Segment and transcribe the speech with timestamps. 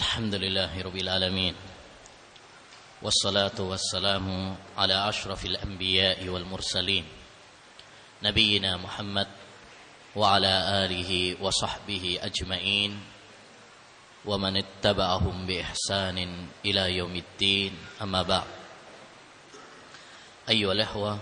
[0.00, 1.54] الحمد لله رب العالمين
[3.02, 7.04] والصلاة والسلام على أشرف الأنبياء والمرسلين
[8.22, 9.28] نبينا محمد
[10.16, 13.00] وعلى آله وصحبه أجمعين
[14.24, 16.18] ومن اتبعهم بإحسان
[16.64, 17.72] إلى يوم الدين
[18.02, 18.48] أما بعد.
[20.48, 21.18] أيها الأخوة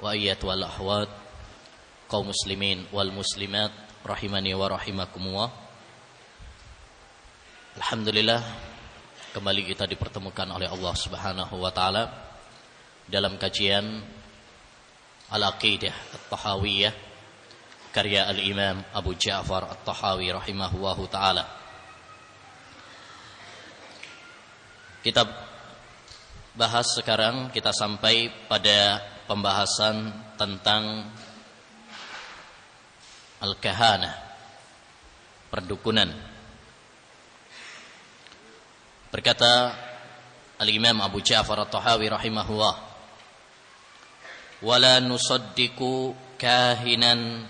[0.00, 1.08] وأيتها الأخوات
[2.20, 3.72] muslimin wal muslimat
[4.04, 5.48] rahimani wa rahimakumullah
[7.72, 8.44] Alhamdulillah
[9.32, 12.04] kembali kita dipertemukan oleh Allah Subhanahu wa taala
[13.08, 13.96] dalam kajian
[15.32, 16.92] Al-Aqidah At-Tahawiyah
[17.88, 21.48] karya Al-Imam Abu Ja'far At-Tahawi rahimahullahu taala.
[25.00, 25.24] Kita
[26.52, 31.08] bahas sekarang kita sampai pada pembahasan tentang
[33.40, 34.12] al-kahana
[35.48, 36.31] perdukunan
[39.12, 39.76] Berkata
[40.56, 42.74] Al-Imam Abu Ja'far At-Tahawi rahimahullah
[44.62, 47.44] Wala nusaddiku kahinan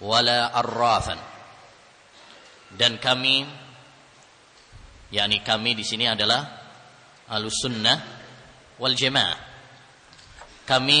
[0.00, 1.20] wala arrafan.
[2.72, 3.44] Dan kami
[5.12, 6.40] yakni kami di sini adalah
[7.28, 7.96] Ahlussunnah
[8.80, 9.38] wal Jamaah.
[10.64, 11.00] Kami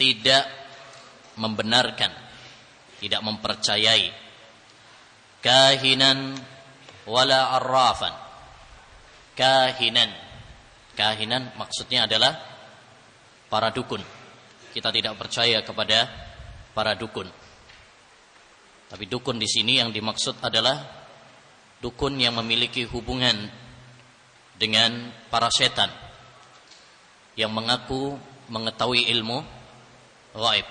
[0.00, 0.44] tidak
[1.36, 2.12] membenarkan
[3.04, 4.08] tidak mempercayai
[5.44, 6.32] kahinan
[7.04, 8.23] wala arrafan
[9.38, 10.10] kahinan.
[10.94, 12.38] Kahinan maksudnya adalah
[13.50, 14.02] para dukun.
[14.74, 16.10] Kita tidak percaya kepada
[16.74, 17.26] para dukun.
[18.90, 20.82] Tapi dukun di sini yang dimaksud adalah
[21.82, 23.50] dukun yang memiliki hubungan
[24.54, 25.90] dengan para setan
[27.34, 28.14] yang mengaku
[28.46, 29.42] mengetahui ilmu
[30.34, 30.68] gaib.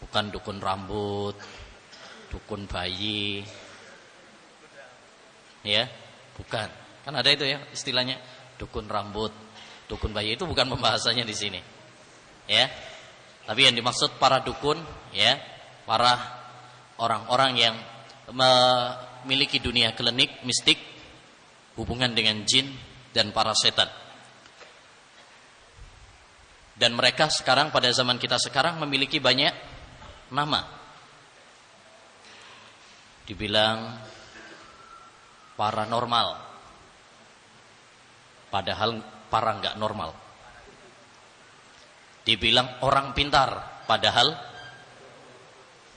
[0.00, 1.36] Bukan dukun rambut,
[2.30, 3.44] dukun bayi.
[5.60, 5.90] Ya,
[6.38, 6.79] bukan.
[7.10, 8.22] Kan ada itu ya istilahnya
[8.54, 9.34] dukun rambut,
[9.90, 11.58] dukun bayi itu bukan pembahasannya di sini.
[12.46, 12.70] Ya.
[13.50, 14.78] Tapi yang dimaksud para dukun
[15.10, 15.34] ya,
[15.90, 16.14] para
[17.02, 17.74] orang-orang yang
[18.30, 20.78] memiliki dunia klinik mistik
[21.74, 22.78] hubungan dengan jin
[23.10, 23.90] dan para setan.
[26.78, 29.50] Dan mereka sekarang pada zaman kita sekarang memiliki banyak
[30.30, 30.62] nama.
[33.26, 33.98] Dibilang
[35.58, 36.49] paranormal,
[38.50, 39.00] Padahal
[39.30, 40.10] para nggak normal.
[42.26, 44.34] Dibilang orang pintar, padahal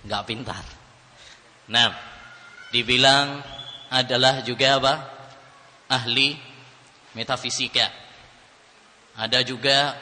[0.06, 0.64] nggak pintar.
[1.74, 1.90] Nah,
[2.70, 3.42] dibilang
[3.90, 4.94] adalah juga apa?
[5.90, 6.38] Ahli
[7.18, 7.90] metafisika.
[9.14, 9.94] Ada juga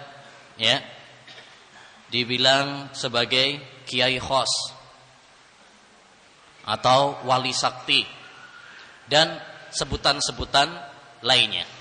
[0.55, 0.79] ya
[2.11, 4.51] dibilang sebagai kiai khos
[6.67, 8.03] atau wali sakti
[9.07, 9.39] dan
[9.71, 10.71] sebutan-sebutan
[11.23, 11.80] lainnya.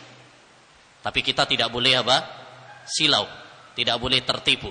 [1.00, 2.16] Tapi kita tidak boleh apa?
[2.84, 3.24] Silau,
[3.72, 4.68] tidak boleh tertipu.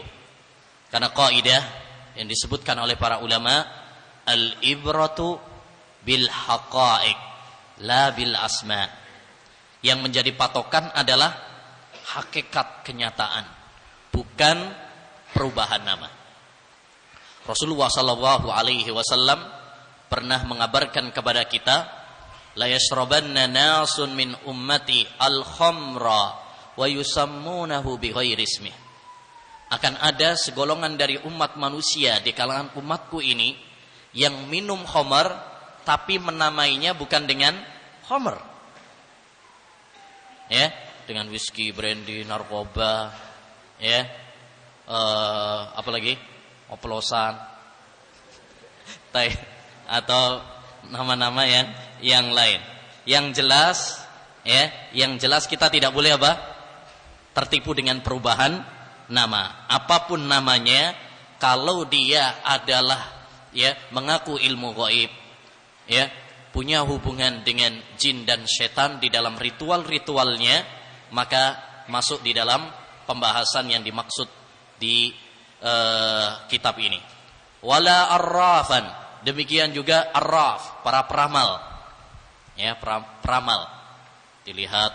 [0.90, 1.64] Karena kaidah
[2.18, 3.66] yang disebutkan oleh para ulama,
[4.26, 5.38] al-ibratu
[6.06, 7.20] bil haqa'iq,
[7.86, 8.86] la bil asma.
[9.82, 11.32] Yang menjadi patokan adalah
[12.18, 13.46] hakikat kenyataan,
[14.14, 14.58] bukan
[15.34, 16.10] perubahan nama.
[17.48, 19.42] Rasulullah sallallahu alaihi wasallam
[20.10, 21.99] pernah mengabarkan kepada kita
[22.60, 26.24] la yashrabanna nasun min ummati al-khamra
[26.76, 28.76] wa yusammunahu bighairi ismih
[29.70, 33.54] akan ada segolongan dari umat manusia di kalangan umatku ini
[34.18, 35.30] yang minum khamar
[35.86, 37.54] tapi menamainya bukan dengan
[38.10, 38.42] khamar.
[40.50, 40.74] Ya
[41.06, 43.14] dengan whisky, brandy, narkoba
[43.78, 44.10] ya
[44.90, 46.18] uh, apa lagi?
[46.74, 47.38] Oplosan
[50.02, 50.26] atau
[50.88, 51.68] nama-nama yang
[52.00, 52.64] yang lain.
[53.04, 53.78] Yang jelas
[54.48, 56.60] ya, yang jelas kita tidak boleh apa?
[57.40, 58.60] tertipu dengan perubahan
[59.08, 59.66] nama.
[59.72, 60.92] Apa pun namanya,
[61.40, 63.00] kalau dia adalah
[63.56, 65.12] ya mengaku ilmu gaib,
[65.88, 66.12] ya
[66.52, 70.66] punya hubungan dengan jin dan setan di dalam ritual-ritualnya,
[71.16, 71.44] maka
[71.88, 72.68] masuk di dalam
[73.08, 74.28] pembahasan yang dimaksud
[74.78, 75.14] di
[75.64, 77.00] uh, kitab ini.
[77.64, 78.86] Wala arrafan
[79.24, 81.60] Demikian juga arraf, para peramal.
[82.56, 82.76] Ya,
[83.24, 83.68] peramal.
[84.48, 84.92] Dilihat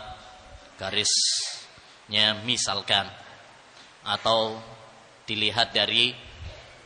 [0.81, 3.06] garisnya misalkan
[4.05, 4.59] atau
[5.25, 6.12] dilihat dari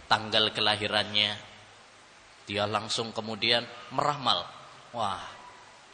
[0.07, 1.37] tanggal kelahirannya.
[2.49, 4.47] Dia langsung kemudian meramal.
[4.97, 5.21] Wah,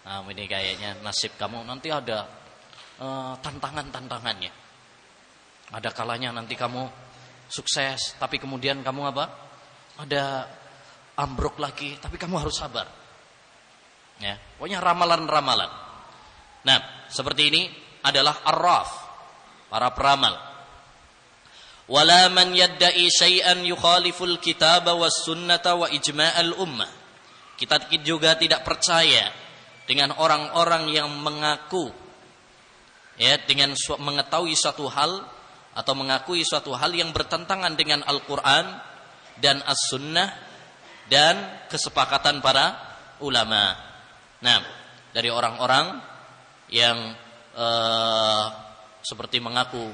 [0.06, 2.30] nah ini kayaknya nasib kamu nanti ada
[3.02, 4.52] uh, tantangan-tantangannya.
[5.74, 6.86] Ada kalanya nanti kamu
[7.50, 9.24] sukses, tapi kemudian kamu apa?
[9.98, 10.46] Ada
[11.18, 12.86] ambruk lagi, tapi kamu harus sabar.
[14.22, 15.70] Ya, pokoknya ramalan-ramalan.
[16.64, 16.78] Nah,
[17.10, 17.62] seperti ini
[18.06, 18.90] adalah arraf,
[19.68, 20.34] para peramal.
[21.84, 26.88] Wala man yadda'i syai'an yukhaliful kitaba was sunnata wa ijma'al ummah.
[27.54, 29.28] Kita juga tidak percaya
[29.84, 31.92] dengan orang-orang yang mengaku
[33.20, 35.22] ya dengan mengetahui suatu hal
[35.74, 38.78] atau mengakui suatu hal yang bertentangan dengan Al-Qur'an
[39.38, 40.43] dan As-Sunnah
[41.08, 42.74] dan kesepakatan para
[43.20, 43.76] ulama.
[44.40, 44.60] Nah,
[45.12, 46.00] dari orang-orang
[46.72, 47.14] yang
[47.54, 48.46] uh,
[49.04, 49.92] seperti mengaku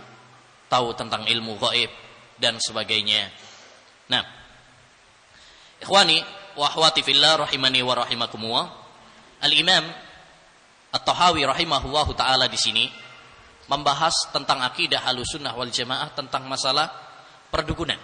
[0.70, 1.90] tahu tentang ilmu gaib
[2.38, 3.28] dan sebagainya.
[4.08, 4.22] Nah,
[5.82, 6.22] ikhwani
[6.54, 8.66] wa akhwati fillah rahimani wa rahimakumullah.
[9.40, 9.84] Al-Imam
[10.90, 12.90] At-Tahawi rahimahullahu taala di sini
[13.70, 16.90] membahas tentang akidah Ahlussunnah wal Jamaah tentang masalah
[17.50, 17.98] perdukunan.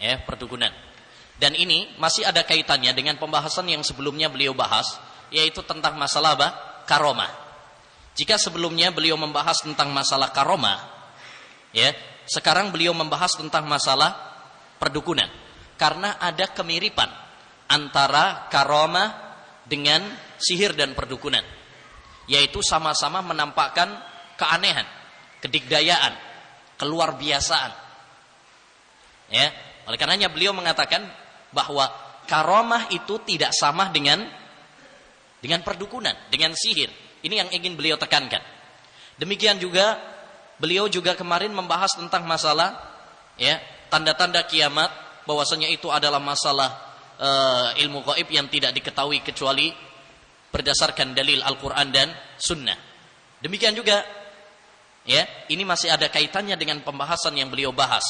[0.00, 0.72] Ya, perdukunan.
[1.34, 4.86] Dan ini masih ada kaitannya dengan pembahasan yang sebelumnya beliau bahas
[5.34, 6.48] yaitu tentang masalah apa?
[6.86, 7.32] karomah.
[8.14, 10.78] Jika sebelumnya beliau membahas tentang masalah karomah,
[11.74, 11.90] ya,
[12.30, 14.14] sekarang beliau membahas tentang masalah
[14.78, 15.26] perdukunan.
[15.74, 17.10] Karena ada kemiripan
[17.66, 19.10] antara karomah
[19.66, 20.06] dengan
[20.38, 21.42] sihir dan perdukunan.
[22.30, 23.90] Yaitu sama-sama menampakkan
[24.38, 24.86] keanehan,
[25.42, 26.14] kedikdayaan,
[26.78, 27.74] keluar biasaan.
[29.34, 29.50] Ya,
[29.90, 31.23] oleh karenanya beliau mengatakan
[31.54, 31.88] bahwa
[32.26, 34.26] karomah itu tidak sama dengan
[35.38, 36.88] dengan perdukunan, dengan sihir.
[37.24, 38.40] Ini yang ingin beliau tekankan.
[39.16, 39.96] Demikian juga
[40.58, 42.74] beliau juga kemarin membahas tentang masalah
[43.38, 43.60] ya
[43.92, 44.90] tanda-tanda kiamat
[45.24, 46.70] bahwasanya itu adalah masalah
[47.18, 49.70] uh, ilmu gaib yang tidak diketahui kecuali
[50.50, 52.76] berdasarkan dalil Al-Qur'an dan sunnah.
[53.42, 54.00] Demikian juga
[55.04, 58.04] ya, ini masih ada kaitannya dengan pembahasan yang beliau bahas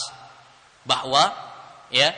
[0.85, 1.33] bahwa
[1.89, 2.13] ya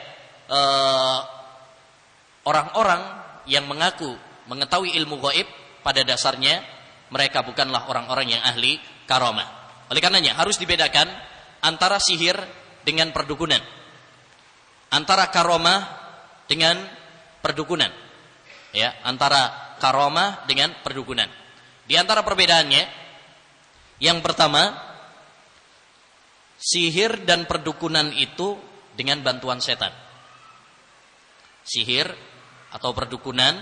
[2.47, 4.15] orang-orang uh, yang mengaku
[4.47, 5.47] mengetahui ilmu gaib
[5.83, 6.63] pada dasarnya
[7.11, 9.47] mereka bukanlah orang-orang yang ahli karomah.
[9.87, 11.07] Oleh karenanya harus dibedakan
[11.63, 12.35] antara sihir
[12.83, 13.59] dengan perdukunan.
[14.91, 15.87] Antara karomah
[16.47, 16.79] dengan
[17.39, 17.91] perdukunan.
[18.75, 21.27] Ya, antara karomah dengan perdukunan.
[21.87, 22.83] Di antara perbedaannya
[24.03, 24.75] yang pertama
[26.59, 28.59] sihir dan perdukunan itu
[28.99, 30.06] dengan bantuan setan.
[31.67, 32.07] Sihir
[32.71, 33.59] atau perdukunan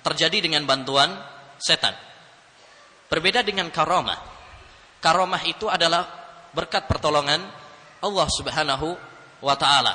[0.00, 1.12] terjadi dengan bantuan
[1.60, 1.92] setan.
[3.12, 4.16] Berbeda dengan karomah.
[5.04, 6.08] Karomah itu adalah
[6.56, 7.44] berkat pertolongan
[8.00, 8.88] Allah Subhanahu
[9.44, 9.94] wa taala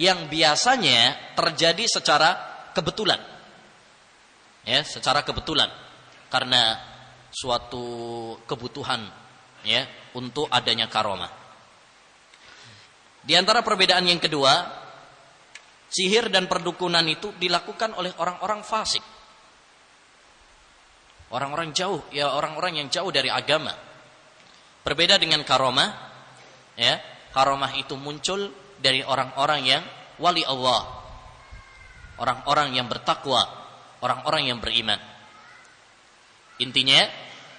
[0.00, 2.36] yang biasanya terjadi secara
[2.72, 3.20] kebetulan.
[4.66, 5.70] Ya, secara kebetulan
[6.32, 6.80] karena
[7.30, 7.84] suatu
[8.48, 9.06] kebutuhan
[9.62, 9.84] ya
[10.16, 11.30] untuk adanya karomah.
[13.26, 14.85] Di antara perbedaan yang kedua,
[15.96, 19.00] sihir dan perdukunan itu dilakukan oleh orang-orang fasik.
[21.32, 23.72] Orang-orang jauh, ya orang-orang yang jauh dari agama.
[24.84, 25.90] Berbeda dengan karomah,
[26.76, 27.00] ya,
[27.32, 29.82] karomah itu muncul dari orang-orang yang
[30.20, 30.84] wali Allah.
[32.20, 33.42] Orang-orang yang bertakwa,
[34.04, 35.00] orang-orang yang beriman.
[36.62, 37.08] Intinya,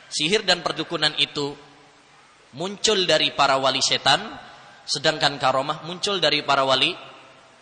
[0.08, 1.54] sihir dan perdukunan itu
[2.56, 4.48] muncul dari para wali setan
[4.88, 6.96] Sedangkan karomah muncul dari para wali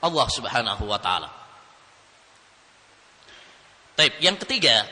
[0.03, 1.29] Allah Subhanahu wa taala.
[3.95, 4.83] Taib, yang ketiga,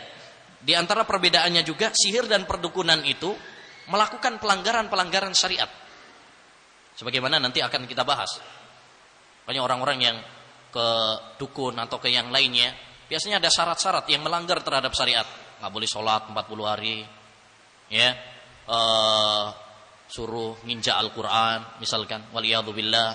[0.63, 3.35] di antara perbedaannya juga sihir dan perdukunan itu
[3.91, 5.67] melakukan pelanggaran-pelanggaran syariat.
[6.95, 8.39] Sebagaimana nanti akan kita bahas.
[9.43, 10.17] Banyak orang-orang yang
[10.71, 10.87] ke
[11.35, 12.71] dukun atau ke yang lainnya,
[13.11, 15.27] biasanya ada syarat-syarat yang melanggar terhadap syariat.
[15.59, 17.03] Nggak boleh sholat 40 hari,
[17.91, 18.15] ya,
[18.71, 19.51] uh,
[20.07, 23.09] suruh nginjak Al-Quran misalkan waliyadzubillah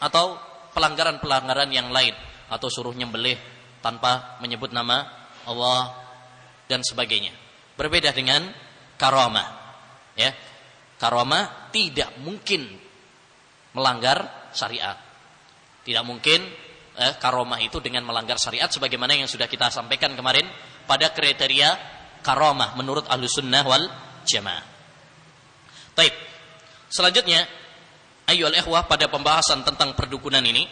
[0.00, 0.40] atau
[0.74, 2.12] pelanggaran-pelanggaran yang lain.
[2.50, 3.38] Atau suruh nyembelih
[3.80, 5.06] tanpa menyebut nama
[5.48, 5.96] Allah
[6.68, 7.32] dan sebagainya.
[7.78, 8.50] Berbeda dengan
[9.00, 9.48] karomah
[10.18, 10.30] ya.
[11.00, 12.68] Karomah tidak mungkin
[13.74, 14.96] melanggar syariat.
[15.84, 16.40] Tidak mungkin
[16.96, 20.46] eh, karomah itu dengan melanggar syariat sebagaimana yang sudah kita sampaikan kemarin
[20.86, 21.76] pada kriteria
[22.24, 23.84] karomah menurut ahlu sunnah wal
[24.24, 24.64] jamaah.
[25.94, 26.14] Taib.
[26.88, 27.44] Selanjutnya,
[28.30, 30.64] ayo ikhwah pada pembahasan tentang perdukunan ini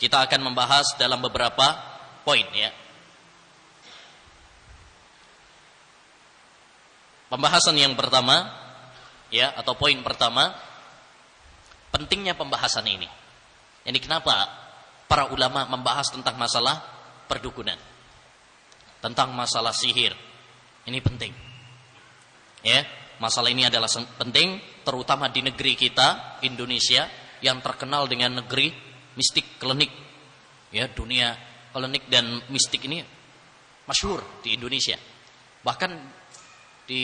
[0.00, 1.76] kita akan membahas dalam beberapa
[2.24, 2.72] poin ya.
[7.30, 8.48] Pembahasan yang pertama
[9.30, 10.50] ya atau poin pertama
[11.94, 13.06] pentingnya pembahasan ini.
[13.86, 14.48] Ini kenapa
[15.06, 16.82] para ulama membahas tentang masalah
[17.30, 17.78] perdukunan.
[18.98, 20.12] Tentang masalah sihir.
[20.84, 21.32] Ini penting.
[22.60, 22.84] Ya,
[23.20, 23.86] Masalah ini adalah
[24.16, 24.56] penting
[24.90, 27.06] terutama di negeri kita Indonesia
[27.38, 28.74] yang terkenal dengan negeri
[29.14, 29.94] mistik klinik.
[30.74, 31.38] Ya, dunia
[31.70, 32.98] klinik dan mistik ini
[33.86, 34.98] masyhur di Indonesia.
[35.62, 35.90] Bahkan
[36.90, 37.02] di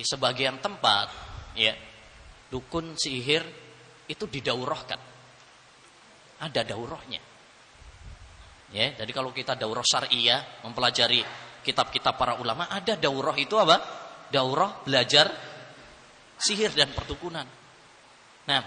[0.00, 1.12] sebagian tempat
[1.52, 1.76] ya
[2.48, 3.44] dukun sihir
[4.08, 5.00] itu didaurahkan.
[6.40, 7.20] Ada daurahnya.
[8.72, 11.20] Ya, jadi kalau kita daurah syariah mempelajari
[11.60, 13.76] kitab-kitab para ulama ada daurah itu apa?
[14.32, 15.55] Daurah belajar
[16.36, 17.44] sihir dan perdukunan.
[18.46, 18.62] Nah,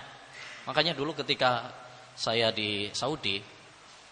[0.65, 1.71] makanya dulu ketika
[2.17, 3.39] saya di Saudi,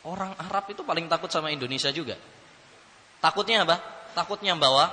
[0.08, 2.16] orang Arab itu paling takut sama Indonesia juga.
[3.20, 3.78] Takutnya apa?
[4.14, 4.88] Takutnya bawa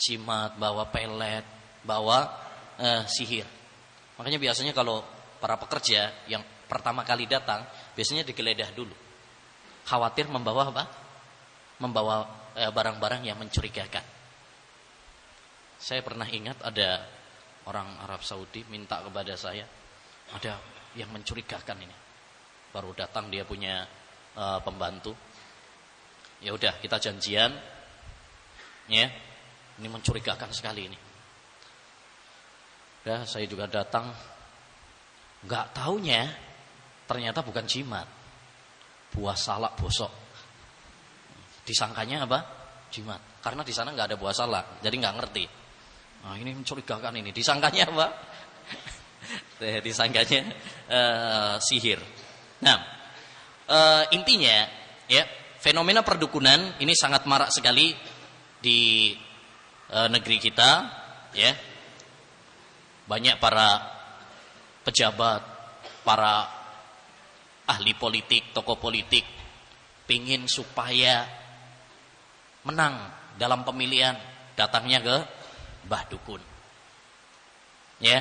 [0.00, 1.44] jimat, bawa pelet,
[1.84, 2.26] bawa
[2.80, 3.46] eh, sihir.
[4.18, 5.04] Makanya biasanya kalau
[5.38, 7.62] para pekerja yang pertama kali datang,
[7.94, 8.94] biasanya digeledah dulu.
[9.86, 10.84] Khawatir membawa apa?
[11.78, 12.26] Membawa
[12.58, 14.02] eh, barang-barang yang mencurigakan.
[15.78, 17.06] Saya pernah ingat ada
[17.68, 19.68] orang Arab Saudi minta kepada saya,
[20.32, 20.56] ada
[20.96, 22.08] yang mencurigakan ini
[22.68, 23.84] baru datang dia punya
[24.36, 25.16] uh, pembantu.
[26.38, 27.52] Ya udah kita janjian.
[28.88, 29.06] Ya.
[29.78, 30.98] Ini mencurigakan sekali ini.
[33.02, 34.10] Udah saya juga datang.
[35.46, 36.26] Enggak taunya
[37.06, 38.06] ternyata bukan jimat.
[39.14, 40.10] Buah salak bosok.
[41.64, 42.38] Disangkanya apa?
[42.90, 43.20] Jimat.
[43.42, 45.44] Karena di sana nggak ada buah salak, jadi nggak ngerti.
[46.24, 47.30] Nah, ini mencurigakan ini.
[47.30, 48.06] Disangkanya apa?
[49.86, 50.40] Disangkanya
[50.90, 52.00] uh, sihir.
[52.58, 52.78] Nah,
[53.70, 53.78] e,
[54.18, 54.66] intinya
[55.06, 55.22] ya
[55.62, 57.94] fenomena perdukunan ini sangat marak sekali
[58.58, 59.14] di
[59.86, 60.70] e, negeri kita,
[61.38, 61.54] ya.
[63.08, 63.68] Banyak para
[64.82, 65.42] pejabat,
[66.02, 66.44] para
[67.68, 69.24] ahli politik, tokoh politik
[70.08, 71.28] pingin supaya
[72.64, 72.96] menang
[73.36, 74.16] dalam pemilihan
[74.56, 75.16] datangnya ke
[75.88, 76.42] Mbah Dukun.
[78.04, 78.20] Ya.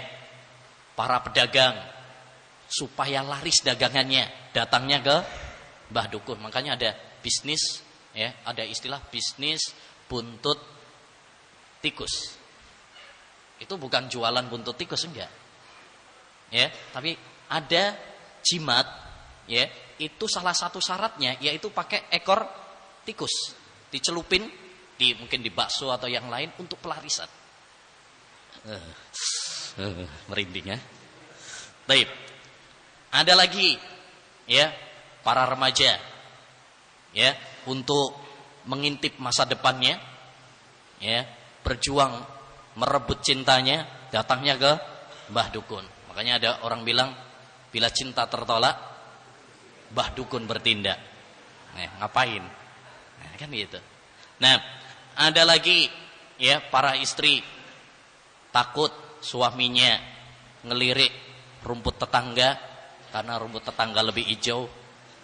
[0.98, 1.78] Para pedagang
[2.66, 5.16] supaya laris dagangannya datangnya ke
[5.94, 6.40] Mbah Dukun.
[6.42, 7.84] Makanya ada bisnis
[8.18, 9.76] ya, ada istilah bisnis
[10.10, 10.58] buntut
[11.84, 12.34] tikus.
[13.62, 15.30] Itu bukan jualan buntut tikus enggak.
[16.48, 17.14] Ya, tapi
[17.52, 17.94] ada
[18.42, 18.88] jimat
[19.46, 19.68] ya,
[20.00, 22.48] itu salah satu syaratnya yaitu pakai ekor
[23.04, 23.54] tikus
[23.92, 24.48] dicelupin
[24.98, 27.30] di mungkin di bakso atau yang lain untuk pelarisan.
[28.66, 30.80] Uh, merinding ya.
[31.86, 32.10] Baik.
[33.14, 33.78] Ada lagi
[34.50, 34.74] ya
[35.22, 36.00] para remaja
[37.16, 37.32] ya
[37.68, 38.16] untuk
[38.68, 39.96] mengintip masa depannya
[41.00, 41.24] ya
[41.64, 42.20] berjuang
[42.76, 44.72] merebut cintanya datangnya ke
[45.32, 45.86] Mbah Dukun.
[46.12, 47.12] Makanya ada orang bilang
[47.72, 48.76] bila cinta tertolak
[49.92, 51.00] Mbah Dukun bertindak.
[51.76, 52.44] Nah, ngapain?
[53.22, 53.80] Nah, kan gitu.
[54.40, 54.58] Nah,
[55.18, 55.90] ada lagi
[56.38, 57.42] ya para istri
[58.58, 58.90] takut
[59.22, 60.02] suaminya
[60.66, 61.14] ngelirik
[61.62, 62.58] rumput tetangga
[63.14, 64.66] karena rumput tetangga lebih hijau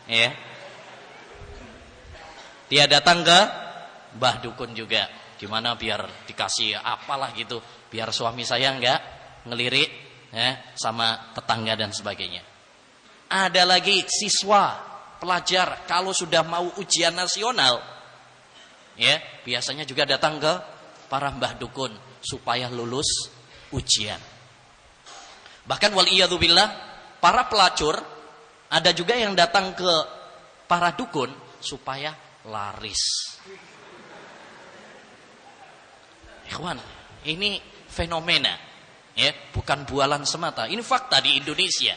[0.06, 0.30] ya.
[2.70, 3.40] Dia datang ke
[4.22, 5.10] Mbah Dukun juga.
[5.42, 7.58] Gimana biar dikasih apalah gitu
[7.90, 9.02] biar suami saya enggak
[9.50, 9.90] ngelirik
[10.30, 12.46] ya sama tetangga dan sebagainya.
[13.34, 14.78] Ada lagi siswa
[15.18, 17.82] pelajar kalau sudah mau ujian nasional
[18.94, 20.54] ya biasanya juga datang ke
[21.10, 23.28] para Mbah Dukun supaya lulus
[23.76, 24.20] ujian
[25.68, 26.08] bahkan wal
[26.40, 26.70] billah
[27.20, 28.00] para pelacur
[28.74, 29.92] ada juga yang datang ke
[30.66, 31.30] para dukun
[31.62, 32.18] supaya
[32.50, 33.38] laris.
[36.50, 36.82] Ikhwan,
[37.30, 38.58] ini fenomena
[39.14, 40.66] ya, bukan bualan semata.
[40.66, 41.94] Ini fakta di Indonesia.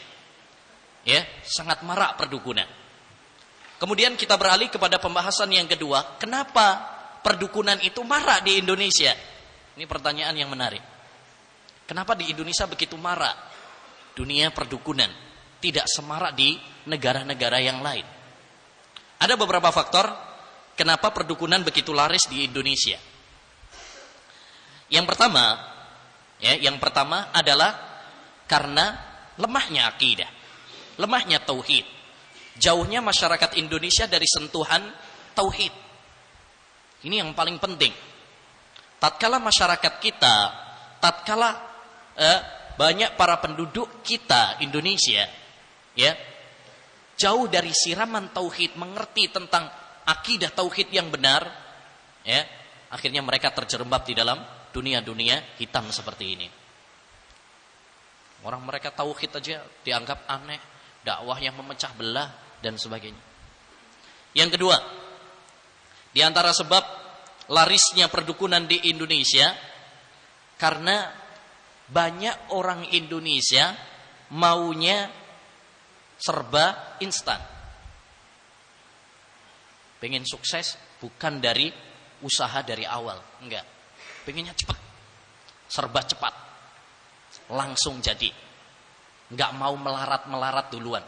[1.07, 2.67] Ya, sangat marak perdukunan.
[3.81, 6.93] Kemudian kita beralih kepada pembahasan yang kedua, kenapa
[7.25, 9.13] perdukunan itu marak di Indonesia?
[9.77, 10.81] Ini pertanyaan yang menarik.
[11.85, 13.47] Kenapa di Indonesia begitu marak?
[14.17, 15.13] dunia perdukunan
[15.61, 16.57] tidak semarak di
[16.89, 18.01] negara-negara yang lain.
[19.21, 20.09] Ada beberapa faktor
[20.73, 22.97] kenapa perdukunan begitu laris di Indonesia.
[24.89, 25.45] Yang pertama,
[26.41, 27.77] ya, yang pertama adalah
[28.49, 28.97] karena
[29.37, 30.29] lemahnya akidah,
[30.97, 31.85] lemahnya tauhid.
[32.57, 34.81] Jauhnya masyarakat Indonesia dari sentuhan
[35.37, 35.73] tauhid.
[37.05, 37.93] Ini yang paling penting.
[38.97, 40.35] Tatkala masyarakat kita,
[40.97, 41.53] tatkala
[42.17, 42.39] eh,
[42.77, 45.25] banyak para penduduk kita Indonesia
[45.97, 46.13] ya
[47.17, 49.65] jauh dari siraman tauhid mengerti tentang
[50.05, 51.41] akidah tauhid yang benar
[52.21, 52.45] ya
[52.93, 54.37] akhirnya mereka terjerembab di dalam
[54.69, 56.47] dunia-dunia hitam seperti ini.
[58.45, 60.61] Orang mereka tauhid aja dianggap aneh
[61.01, 62.29] dakwah yang memecah belah
[62.61, 63.19] dan sebagainya.
[64.37, 64.77] Yang kedua
[66.13, 67.06] di antara sebab
[67.47, 69.55] larisnya perdukunan di Indonesia
[70.59, 71.07] karena
[71.87, 73.71] banyak orang Indonesia
[74.35, 75.07] maunya
[76.19, 77.39] serba instan.
[79.97, 81.71] Pengen sukses bukan dari
[82.21, 83.17] usaha dari awal.
[83.41, 83.65] Enggak.
[84.27, 84.77] Pengennya cepat.
[85.71, 86.33] Serba cepat.
[87.53, 88.29] Langsung jadi.
[89.31, 91.05] Enggak mau melarat-melarat duluan.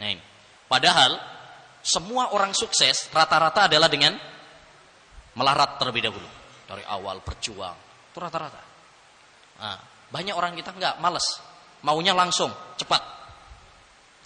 [0.00, 0.30] Nah.
[0.70, 1.18] Padahal
[1.80, 4.16] semua orang sukses rata-rata adalah dengan
[5.36, 6.28] melarat terlebih dahulu.
[6.70, 7.76] Dari awal berjuang.
[8.12, 8.62] Itu rata-rata.
[9.58, 9.78] Nah,
[10.12, 11.42] banyak orang kita enggak, males.
[11.82, 13.02] Maunya langsung, cepat.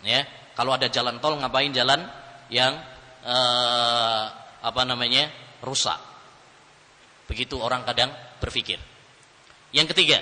[0.05, 2.05] Ya, kalau ada jalan tol ngapain jalan
[2.53, 2.77] yang
[3.25, 4.25] eh,
[4.61, 5.33] apa namanya?
[5.65, 5.97] rusak.
[7.25, 8.77] Begitu orang kadang berpikir.
[9.73, 10.21] Yang ketiga,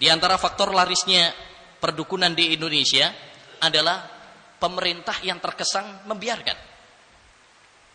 [0.00, 1.36] di antara faktor larisnya
[1.76, 3.12] perdukunan di Indonesia
[3.60, 4.15] adalah
[4.56, 6.56] pemerintah yang terkesan membiarkan.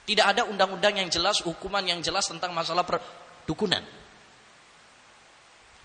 [0.06, 3.82] Tidak ada undang-undang yang jelas, hukuman yang jelas tentang masalah perdukunan.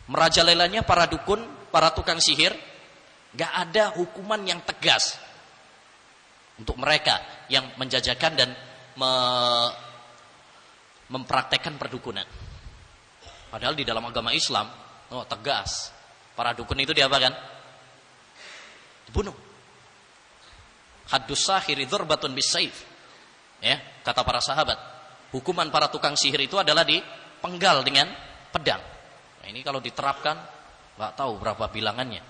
[0.06, 2.54] Merajalelanya para dukun, para tukang sihir,
[3.36, 5.18] gak ada hukuman yang tegas
[6.56, 7.20] untuk mereka
[7.52, 8.50] yang menjajakan dan
[8.96, 9.12] me
[11.06, 12.26] mempraktekkan perdukunan.
[13.46, 14.66] Padahal di dalam agama Islam,
[15.14, 15.94] oh tegas.
[16.34, 17.30] Para dukun itu diapakan?
[19.06, 19.45] Dibunuh.
[21.06, 22.84] Haddus sahiri dzurbatun bisaif.
[23.62, 24.78] Ya, kata para sahabat.
[25.30, 28.10] Hukuman para tukang sihir itu adalah dipenggal dengan
[28.50, 28.82] pedang.
[29.42, 30.36] Nah, ini kalau diterapkan
[30.96, 32.22] nggak tahu berapa bilangannya.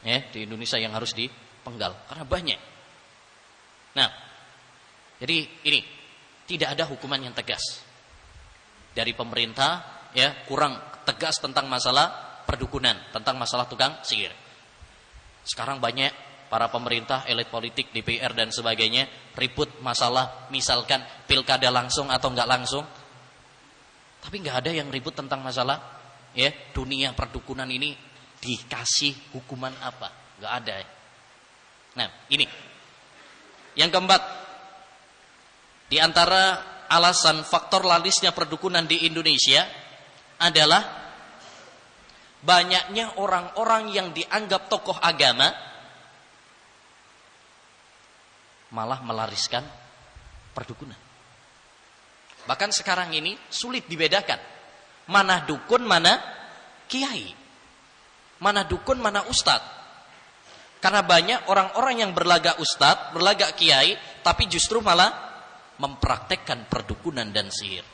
[0.00, 2.60] Ya, di Indonesia yang harus dipenggal karena banyak.
[3.96, 4.08] Nah,
[5.20, 5.80] jadi ini
[6.48, 7.84] tidak ada hukuman yang tegas
[8.90, 10.74] dari pemerintah ya kurang
[11.06, 14.34] tegas tentang masalah perdukunan tentang masalah tukang sihir
[15.46, 16.10] sekarang banyak
[16.50, 19.06] para pemerintah elit politik DPR dan sebagainya
[19.38, 20.98] ribut masalah misalkan
[21.30, 22.82] pilkada langsung atau enggak langsung.
[24.18, 25.78] Tapi enggak ada yang ribut tentang masalah
[26.34, 27.94] ya dunia perdukunan ini
[28.42, 30.10] dikasih hukuman apa?
[30.42, 30.74] Enggak ada.
[31.94, 32.46] Nah ini.
[33.78, 34.22] Yang keempat
[35.86, 36.58] di antara
[36.90, 39.62] alasan faktor lalisnya perdukunan di Indonesia
[40.42, 40.82] adalah
[42.42, 45.69] banyaknya orang-orang yang dianggap tokoh agama
[48.70, 49.62] malah melariskan
[50.54, 50.98] perdukunan.
[52.46, 54.40] Bahkan sekarang ini sulit dibedakan
[55.10, 56.22] mana dukun, mana
[56.86, 57.34] kiai.
[58.40, 59.78] Mana dukun, mana ustadz.
[60.80, 65.12] Karena banyak orang-orang yang berlagak ustadz, berlagak kiai, tapi justru malah
[65.76, 67.84] mempraktekkan perdukunan dan sihir.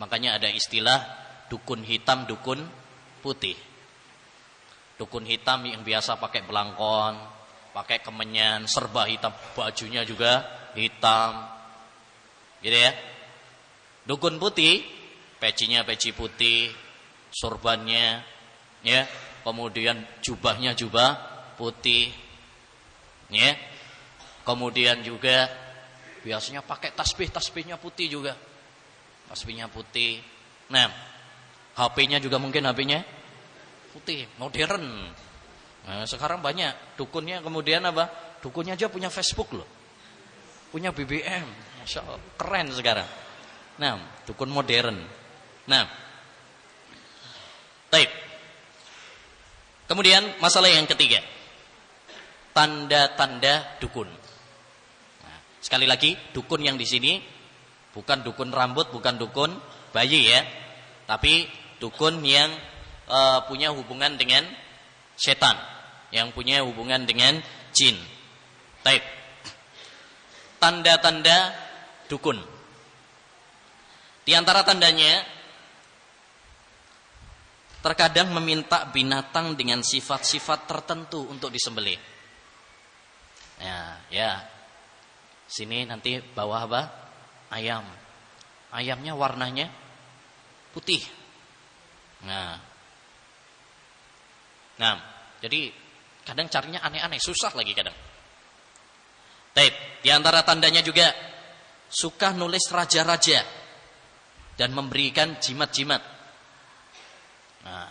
[0.00, 0.98] Makanya ada istilah
[1.46, 2.58] dukun hitam, dukun
[3.22, 3.54] putih.
[4.98, 7.14] Dukun hitam yang biasa pakai belangkon,
[7.72, 10.44] pakai kemenyan, serba hitam, bajunya juga
[10.76, 11.48] hitam.
[12.60, 12.92] Gitu ya.
[14.06, 14.84] Dukun putih,
[15.40, 16.70] pecinya peci putih,
[17.32, 18.22] sorbannya
[18.84, 19.08] ya,
[19.42, 21.16] kemudian jubahnya jubah
[21.58, 22.12] putih.
[23.32, 23.56] Ya.
[24.42, 25.46] Kemudian juga
[26.22, 28.38] Biasanya pakai tasbih, tasbihnya putih juga.
[29.26, 30.22] Tasbihnya putih.
[30.70, 30.86] Nah,
[31.74, 33.02] HP-nya juga mungkin HP-nya
[33.90, 35.10] putih, modern.
[35.82, 38.36] Nah, sekarang banyak dukunnya kemudian apa?
[38.38, 39.66] Dukunnya aja punya Facebook loh.
[40.70, 41.46] Punya BBM.
[42.38, 43.08] Keren sekarang.
[43.82, 44.98] Nah, dukun modern.
[45.66, 45.84] Nah,
[47.92, 48.08] Baik.
[49.84, 51.20] Kemudian masalah yang ketiga.
[52.56, 54.08] Tanda-tanda dukun.
[55.60, 57.20] Sekali lagi, dukun yang di sini
[57.92, 59.52] bukan dukun rambut, bukan dukun
[59.92, 60.40] bayi ya.
[61.04, 61.44] Tapi
[61.76, 62.48] dukun yang
[63.04, 63.18] e,
[63.52, 64.48] punya hubungan dengan
[65.22, 65.54] setan,
[66.10, 67.38] yang punya hubungan dengan
[67.70, 67.94] jin.
[68.82, 69.02] Taib.
[70.58, 71.54] Tanda-tanda
[72.10, 72.42] dukun.
[74.26, 75.22] Di antara tandanya
[77.82, 81.98] terkadang meminta binatang dengan sifat-sifat tertentu untuk disembelih.
[83.62, 83.78] Ya,
[84.10, 84.30] ya,
[85.52, 86.82] Sini nanti bawah apa?
[87.52, 87.84] Ayam.
[88.72, 89.68] Ayamnya warnanya
[90.72, 91.04] putih.
[92.24, 92.56] Nah.
[94.80, 94.96] Nah,
[95.42, 95.74] jadi
[96.22, 97.94] kadang carinya aneh-aneh, susah lagi kadang.
[99.50, 101.10] Tape, di antara tandanya juga
[101.90, 103.42] suka nulis raja-raja
[104.54, 106.02] dan memberikan jimat-jimat.
[107.66, 107.90] Nah,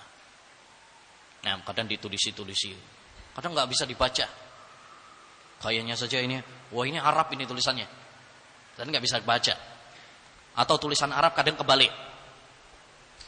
[1.44, 2.72] nah kadang ditulisi-tulisi,
[3.36, 4.26] kadang nggak bisa dibaca.
[5.62, 6.42] Kayaknya saja ini,
[6.74, 7.86] wah ini Arab ini tulisannya.
[8.80, 9.54] Dan nggak bisa baca.
[10.58, 11.92] Atau tulisan Arab kadang kebalik.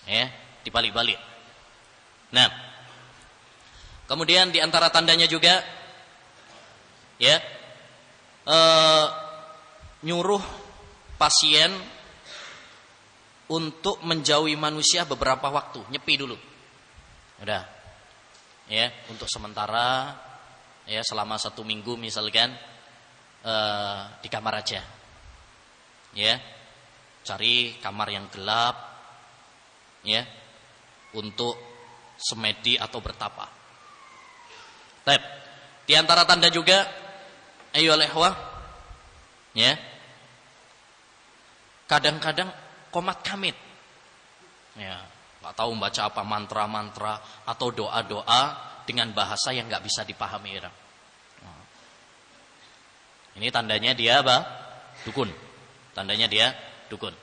[0.09, 0.31] Ya,
[0.65, 1.19] dibalik-balik.
[2.33, 2.72] Nah,
[4.13, 5.65] kemudian di antara tandanya juga
[7.17, 7.41] ya
[8.45, 9.06] eh,
[10.06, 10.43] nyuruh
[11.17, 11.73] pasien
[13.49, 16.38] untuk menjauhi manusia beberapa waktu, nyepi dulu.
[17.43, 17.63] Udah.
[18.71, 20.15] Ya, untuk sementara
[20.88, 22.56] ya selama satu minggu misalkan
[23.43, 24.84] uh, di kamar aja
[26.12, 26.36] ya
[27.23, 28.76] cari kamar yang gelap
[30.04, 30.23] ya
[31.15, 31.56] untuk
[32.19, 33.62] semedi atau bertapa.
[35.03, 35.23] Baik.
[35.83, 36.87] Di antara tanda juga
[37.75, 38.31] ayo lehwa
[39.53, 39.75] ya.
[41.87, 42.49] Kadang-kadang
[42.89, 43.55] komat kamit.
[44.73, 44.97] Ya,
[45.43, 48.41] nggak tahu membaca apa mantra-mantra atau doa-doa
[48.89, 50.75] dengan bahasa yang nggak bisa dipahami orang.
[51.45, 51.65] Nah.
[53.37, 54.37] Ini tandanya dia apa?
[55.05, 55.29] Dukun.
[55.93, 56.57] Tandanya dia
[56.89, 57.13] dukun.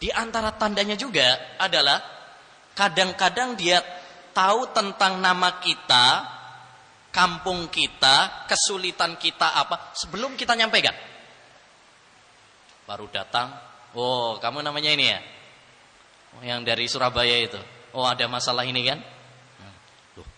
[0.00, 1.98] Di antara tandanya juga adalah
[2.78, 3.82] kadang-kadang dia
[4.32, 6.24] tahu tentang nama kita,
[7.10, 10.94] kampung kita, kesulitan kita apa sebelum kita nyampaikan.
[12.86, 13.54] Baru datang,
[13.94, 15.20] oh kamu namanya ini ya?
[16.38, 17.58] Oh, yang dari Surabaya itu.
[17.94, 18.98] Oh ada masalah ini kan?
[19.58, 19.76] Hmm.
[20.18, 20.28] Loh.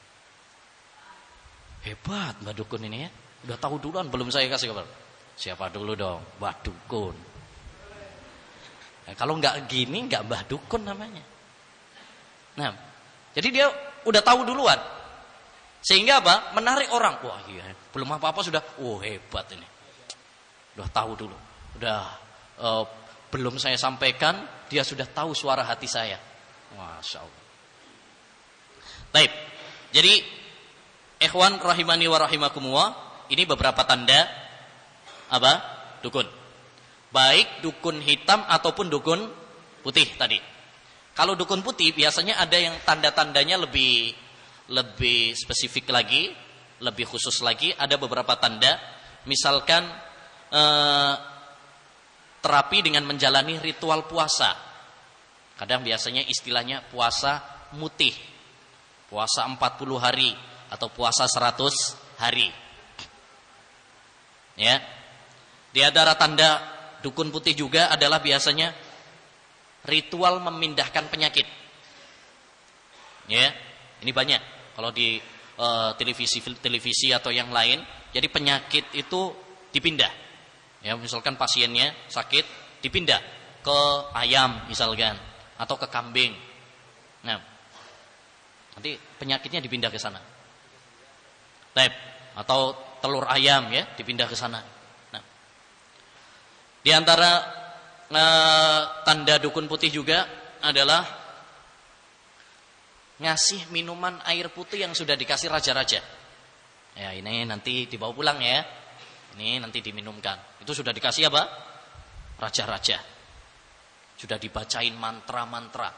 [1.85, 3.11] Hebat Mbak Dukun ini ya.
[3.45, 4.89] Udah tahu duluan belum saya kasih kabar.
[5.37, 6.21] Siapa dulu dong?
[6.41, 7.17] Mbak Dukun.
[9.03, 11.25] Nah, kalau nggak gini nggak Mbah Dukun namanya.
[12.57, 12.71] Nah,
[13.33, 13.67] jadi dia
[14.05, 14.77] udah tahu duluan.
[15.83, 16.55] Sehingga apa?
[16.55, 17.19] Menarik orang.
[17.27, 18.63] Wah iya, belum apa-apa sudah.
[18.79, 19.67] Oh hebat ini.
[20.79, 21.37] Udah tahu dulu.
[21.77, 22.01] Udah
[22.63, 22.85] uh,
[23.35, 26.21] belum saya sampaikan, dia sudah tahu suara hati saya.
[26.77, 27.43] Masya Allah.
[29.13, 29.33] Baik.
[29.93, 30.25] Jadi,
[31.21, 32.89] ikhwan rahimani wa rahimakumullah,
[33.29, 34.29] ini beberapa tanda
[35.33, 35.53] apa?
[36.05, 36.25] Dukun.
[37.13, 39.21] Baik dukun hitam ataupun dukun
[39.85, 40.41] putih tadi.
[41.13, 44.17] Kalau dukun putih biasanya ada yang tanda-tandanya lebih
[44.71, 46.31] lebih spesifik lagi,
[46.79, 47.75] lebih khusus lagi.
[47.75, 48.79] Ada beberapa tanda,
[49.27, 49.83] misalkan
[50.53, 51.15] eh,
[52.43, 54.55] terapi dengan menjalani ritual puasa.
[55.59, 57.43] Kadang biasanya istilahnya puasa
[57.79, 58.15] mutih,
[59.07, 59.59] puasa 40
[59.99, 60.35] hari
[60.71, 62.51] atau puasa 100 hari.
[64.59, 64.85] Ya,
[65.73, 66.61] di antara tanda
[67.03, 68.71] Dukun putih juga adalah biasanya
[69.91, 71.45] ritual memindahkan penyakit.
[73.27, 73.51] Ya,
[74.03, 74.75] ini banyak.
[74.75, 75.17] Kalau di
[75.59, 79.33] uh, televisi televisi atau yang lain, jadi penyakit itu
[79.73, 80.13] dipindah.
[80.83, 82.45] Ya, misalkan pasiennya sakit,
[82.83, 83.23] dipindah
[83.63, 83.79] ke
[84.19, 85.15] ayam misalkan
[85.55, 86.35] atau ke kambing.
[87.23, 87.39] Nah,
[88.75, 90.19] nanti penyakitnya dipindah ke sana.
[91.73, 91.93] Tep,
[92.37, 94.61] atau telur ayam ya dipindah ke sana.
[96.83, 97.31] Di antara
[98.11, 100.27] uh, tanda dukun putih juga
[100.59, 101.22] adalah
[103.21, 106.01] ngasih minuman air putih yang sudah dikasih raja-raja.
[106.93, 108.65] Ya, ini nanti dibawa pulang ya.
[109.37, 110.61] Ini nanti diminumkan.
[110.61, 111.43] Itu sudah dikasih apa?
[112.37, 113.01] Raja-raja.
[114.17, 115.89] Sudah dibacain mantra-mantra.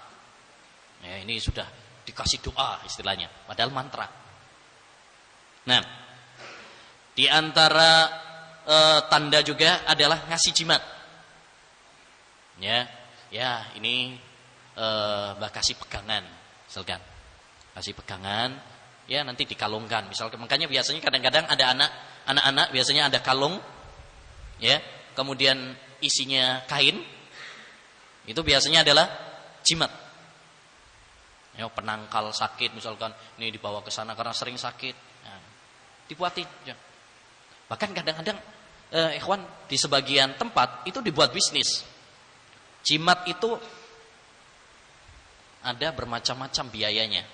[1.02, 1.66] Ya, ini sudah
[2.04, 4.06] dikasih doa istilahnya, padahal mantra.
[5.64, 5.82] Nah,
[7.16, 7.92] di antara
[8.64, 8.76] e,
[9.08, 10.82] tanda juga adalah ngasih jimat.
[12.60, 12.86] Ya,
[13.32, 14.20] ya ini
[14.76, 14.86] e,
[15.40, 16.22] mbak kasih pegangan,
[16.74, 16.98] misalkan
[17.70, 18.58] kasih pegangan,
[19.06, 20.10] ya nanti dikalungkan.
[20.10, 21.90] Misalkan makanya biasanya kadang-kadang ada anak,
[22.26, 23.62] anak-anak biasanya ada kalung,
[24.58, 24.82] ya,
[25.14, 26.98] kemudian isinya kain,
[28.26, 29.06] itu biasanya adalah
[29.62, 29.86] jimat.
[31.54, 35.42] Ya, penangkal sakit misalkan ini dibawa ke sana karena sering sakit, nah,
[36.10, 36.50] dibuatin.
[36.66, 36.74] Ya.
[37.70, 38.42] Bahkan kadang-kadang
[38.90, 41.86] eh, ikhwan di sebagian tempat itu dibuat bisnis.
[42.82, 43.54] Jimat itu
[45.64, 47.24] ada bermacam-macam biayanya.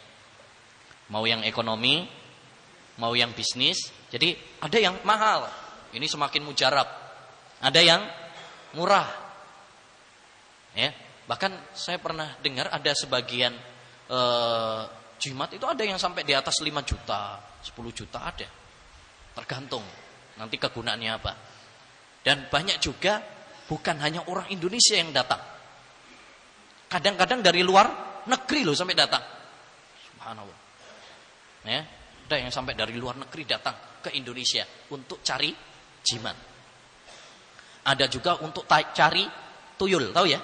[1.11, 2.07] Mau yang ekonomi,
[3.03, 3.91] mau yang bisnis.
[4.09, 5.51] Jadi ada yang mahal.
[5.91, 6.87] Ini semakin mujarab.
[7.59, 8.03] Ada yang
[8.79, 9.11] murah.
[10.79, 10.95] Ya,
[11.27, 13.51] bahkan saya pernah dengar ada sebagian
[14.07, 14.83] eh,
[15.19, 18.47] jimat itu ada yang sampai di atas 5 juta, 10 juta ada.
[19.35, 19.83] Tergantung
[20.39, 21.33] nanti kegunaannya apa.
[22.23, 23.19] Dan banyak juga
[23.67, 25.43] bukan hanya orang Indonesia yang datang.
[26.87, 29.25] Kadang-kadang dari luar negeri loh sampai datang.
[30.07, 30.59] Subhanallah.
[31.67, 31.85] Ya,
[32.31, 34.65] ada yang sampai dari luar negeri datang ke Indonesia
[34.95, 35.53] untuk cari
[36.01, 36.37] jimat.
[37.85, 39.25] Ada juga untuk cari
[39.77, 40.41] tuyul, tahu ya?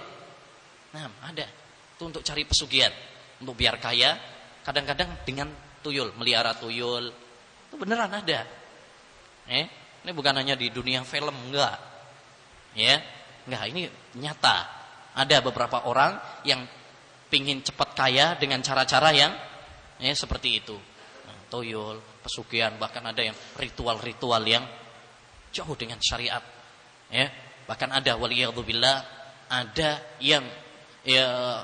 [0.97, 1.47] Nah, ada.
[1.97, 2.93] Itu untuk cari pesugihan,
[3.41, 4.17] untuk biar kaya.
[4.65, 5.49] Kadang-kadang dengan
[5.85, 7.13] tuyul, melihara tuyul.
[7.69, 8.41] Itu beneran ada.
[9.47, 9.67] Eh,
[10.05, 11.77] ini bukan hanya di dunia film, enggak.
[12.75, 13.01] Ya,
[13.47, 13.89] enggak, ini
[14.21, 14.57] nyata.
[15.17, 16.67] Ada beberapa orang yang
[17.27, 19.33] pingin cepat kaya dengan cara-cara yang
[19.99, 20.77] ya, seperti itu.
[21.27, 24.65] Nah, toyol, pesugihan, bahkan ada yang ritual-ritual yang
[25.51, 26.43] jauh dengan syariat.
[27.11, 27.31] Ya,
[27.67, 28.99] bahkan ada waliyadzubillah,
[29.51, 30.43] ada yang
[31.07, 31.63] ya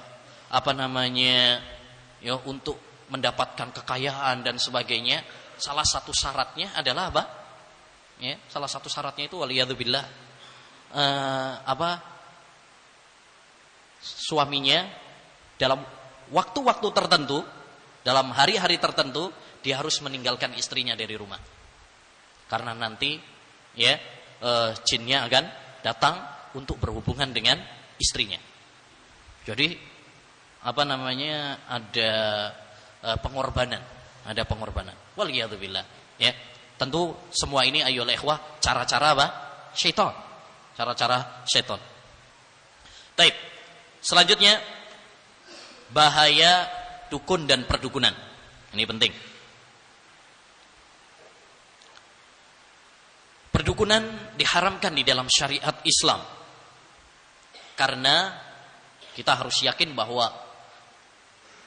[0.53, 1.59] apa namanya
[2.23, 2.79] ya untuk
[3.11, 5.27] mendapatkan kekayaan dan sebagainya
[5.59, 7.25] salah satu syaratnya adalah apa
[8.23, 10.05] ya salah satu syaratnya itu waliyadzubillah
[10.95, 11.91] uh, apa
[13.99, 14.87] suaminya
[15.63, 15.79] dalam
[16.35, 17.47] waktu-waktu tertentu,
[18.03, 19.31] dalam hari-hari tertentu
[19.63, 21.39] dia harus meninggalkan istrinya dari rumah.
[22.51, 23.15] Karena nanti
[23.79, 23.95] ya
[24.43, 25.45] uh, jinnya akan
[25.87, 26.19] datang
[26.59, 27.63] untuk berhubungan dengan
[27.95, 28.43] istrinya.
[29.47, 29.79] Jadi
[30.67, 32.13] apa namanya ada
[33.07, 33.83] uh, pengorbanan,
[34.27, 34.99] ada pengorbanan.
[35.15, 35.85] Waliyadzubillah.
[36.19, 36.35] Ya,
[36.75, 39.27] tentu semua ini ayo ikhwah cara-cara apa?
[39.79, 40.11] Syaitan.
[40.75, 41.79] Cara-cara syaitan.
[43.15, 43.35] Taib.
[44.03, 44.59] Selanjutnya
[45.93, 46.67] bahaya
[47.13, 48.17] dukun dan perdukunan.
[48.73, 49.13] Ini penting.
[53.53, 56.25] Perdukunan diharamkan di dalam syariat Islam.
[57.77, 58.33] Karena
[59.13, 60.33] kita harus yakin bahwa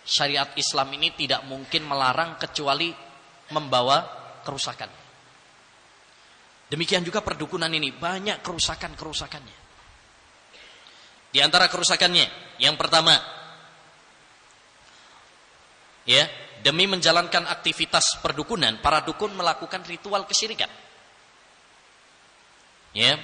[0.01, 2.89] syariat Islam ini tidak mungkin melarang kecuali
[3.53, 4.01] membawa
[4.41, 4.89] kerusakan.
[6.65, 9.57] Demikian juga perdukunan ini banyak kerusakan-kerusakannya.
[11.29, 13.13] Di antara kerusakannya, yang pertama,
[16.05, 16.29] ya,
[16.61, 20.69] demi menjalankan aktivitas perdukunan, para dukun melakukan ritual kesyirikan.
[22.95, 23.19] Ya.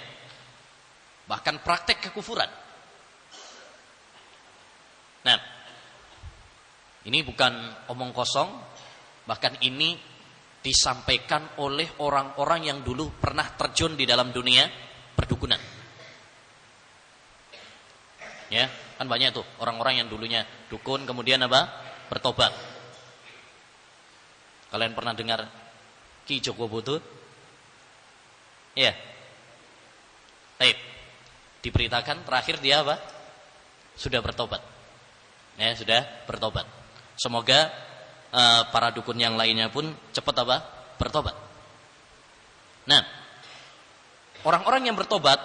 [1.30, 2.50] Bahkan praktek kekufuran.
[5.22, 5.38] Nah,
[7.08, 7.54] ini bukan
[7.88, 8.50] omong kosong,
[9.24, 9.96] bahkan ini
[10.62, 14.70] disampaikan oleh orang-orang yang dulu pernah terjun di dalam dunia
[15.16, 15.58] perdukunan.
[18.52, 18.68] Ya,
[19.00, 21.90] kan banyak tuh orang-orang yang dulunya dukun kemudian apa?
[22.12, 22.71] bertobat.
[24.72, 25.46] Kalian pernah dengar
[26.24, 27.04] Ki Joko Butut?
[28.72, 28.96] Ya,
[30.62, 30.78] Baik.
[31.66, 33.02] Diberitakan terakhir dia apa?
[33.98, 34.62] Sudah bertobat.
[35.58, 36.70] Ya, sudah bertobat.
[37.18, 37.74] Semoga
[38.30, 40.62] uh, para dukun yang lainnya pun cepat apa?
[41.02, 41.34] Bertobat.
[42.86, 43.02] Nah,
[44.46, 45.42] orang-orang yang bertobat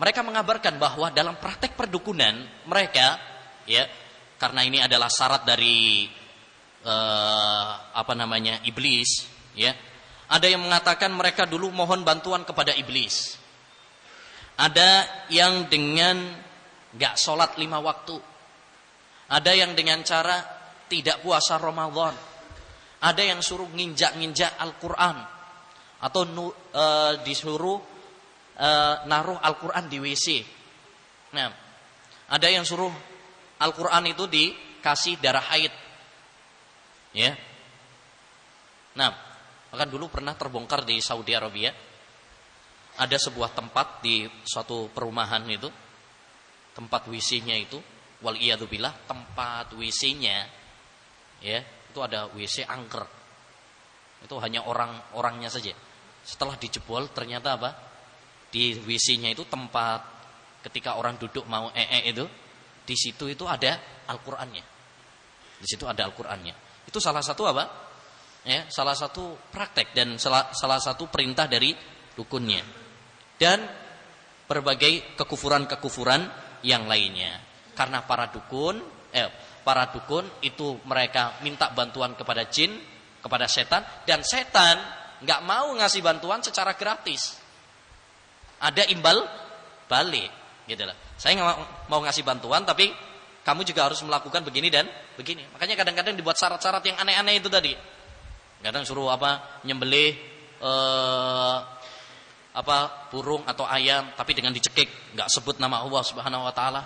[0.00, 3.20] mereka mengabarkan bahwa dalam praktek perdukunan mereka
[3.68, 3.84] ya
[4.40, 6.08] karena ini adalah syarat dari
[6.84, 9.72] uh, apa namanya iblis ya
[10.28, 13.44] ada yang mengatakan mereka dulu mohon bantuan kepada iblis
[14.54, 15.02] ada
[15.34, 16.30] yang dengan
[16.94, 18.14] gak sholat lima waktu.
[19.34, 20.38] Ada yang dengan cara
[20.86, 22.14] tidak puasa Ramadan.
[23.02, 25.16] Ada yang suruh nginjak-nginjak Al-Quran.
[26.04, 26.22] Atau
[26.54, 26.84] e,
[27.26, 27.80] disuruh
[28.54, 28.68] e,
[29.10, 30.26] naruh Al-Quran di WC.
[31.34, 31.50] Nah,
[32.30, 32.92] ada yang suruh
[33.58, 35.72] Al-Quran itu dikasih darah haid.
[37.14, 37.38] Ya.
[38.98, 39.14] Nah,
[39.70, 41.70] bahkan dulu pernah terbongkar di Saudi Arabia.
[42.94, 45.66] Ada sebuah tempat di suatu perumahan itu
[46.74, 47.78] tempat WC-nya itu
[48.22, 50.46] wal billah tempat WC-nya
[51.42, 53.02] ya itu ada WC angker.
[54.22, 55.74] Itu hanya orang-orangnya saja.
[56.22, 57.70] Setelah dijebol ternyata apa?
[58.50, 60.06] Di WC-nya itu tempat
[60.70, 62.26] ketika orang duduk mau ee -e itu
[62.86, 63.74] di situ itu ada
[64.06, 64.64] Al-Qur'annya.
[65.58, 67.64] Di situ ada Al-Qur'annya itu salah satu apa
[68.44, 71.72] ya salah satu praktek dan salah, salah satu perintah dari
[72.14, 72.62] dukunnya
[73.40, 73.64] dan
[74.44, 76.28] berbagai kekufuran-kekufuran
[76.64, 77.40] yang lainnya.
[77.74, 79.28] Karena para dukun, eh,
[79.64, 82.76] para dukun itu mereka minta bantuan kepada jin,
[83.20, 84.78] kepada setan, dan setan
[85.24, 87.40] nggak mau ngasih bantuan secara gratis.
[88.60, 89.24] Ada imbal
[89.88, 90.30] balik,
[90.68, 90.96] gitu lah.
[91.18, 91.40] Saya
[91.88, 92.88] mau ngasih bantuan, tapi
[93.44, 94.88] kamu juga harus melakukan begini dan
[95.20, 95.44] begini.
[95.52, 97.76] Makanya kadang-kadang dibuat syarat-syarat yang aneh-aneh itu tadi.
[98.64, 100.16] Kadang suruh apa nyembelih
[100.64, 101.58] eh,
[102.54, 106.82] apa burung atau ayam tapi dengan dicekik nggak sebut nama Allah Subhanahu wa taala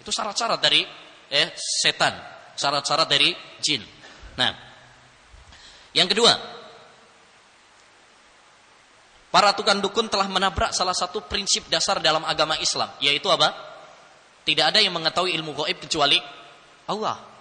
[0.00, 0.88] itu syarat-syarat dari
[1.28, 2.16] eh setan
[2.56, 3.28] syarat-syarat dari
[3.60, 3.84] jin
[4.40, 4.56] nah
[5.92, 6.32] yang kedua
[9.28, 13.71] para tukang dukun telah menabrak salah satu prinsip dasar dalam agama Islam yaitu apa
[14.42, 16.18] tidak ada yang mengetahui ilmu gaib kecuali
[16.90, 17.32] Allah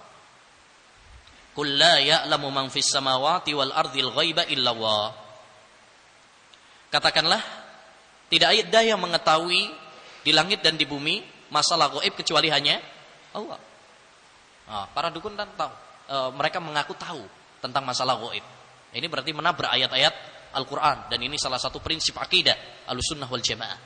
[1.51, 4.71] Qul la ya'lamu man fis samawati wal ardil ghaiba illa.
[6.87, 7.43] Katakanlah
[8.31, 9.67] tidak ada yang mengetahui
[10.23, 11.19] di langit dan di bumi
[11.51, 12.79] masalah goib kecuali hanya
[13.35, 13.59] Allah.
[14.71, 15.71] Nah, para dukun kan tahu,
[16.07, 17.23] e, mereka mengaku tahu
[17.59, 18.43] tentang masalah goib.
[18.95, 20.15] Ini berarti menabrak ayat-ayat
[20.55, 23.79] Al-Quran dan ini salah satu prinsip akidah al-sunnah wal jamaah.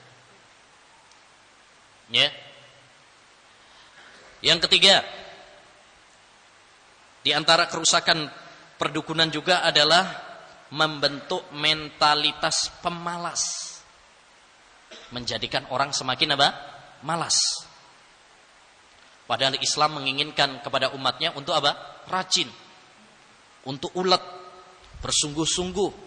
[2.13, 2.29] Ya.
[4.45, 5.01] Yang ketiga,
[7.25, 8.29] di antara kerusakan
[8.77, 10.05] perdukunan juga adalah
[10.69, 13.73] membentuk mentalitas pemalas
[15.09, 16.49] menjadikan orang semakin apa?
[17.01, 17.65] malas.
[19.25, 22.05] Padahal Islam menginginkan kepada umatnya untuk apa?
[22.05, 22.49] Rajin.
[23.65, 24.21] Untuk ulet,
[25.01, 26.05] bersungguh-sungguh.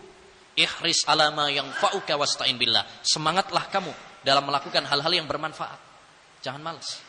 [0.58, 2.82] Ihris alama yang fa'uka wasta'in billah.
[3.02, 3.90] Semangatlah kamu
[4.26, 5.78] dalam melakukan hal-hal yang bermanfaat.
[6.42, 7.07] Jangan malas.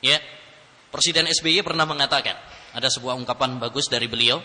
[0.00, 0.18] Ya.
[0.86, 2.38] Presiden SBY pernah mengatakan,
[2.72, 4.40] ada sebuah ungkapan bagus dari beliau,